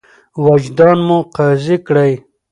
وجدان 0.45 0.97
مو 1.07 1.17
قاضي 1.35 1.75
کړئ. 1.87 2.11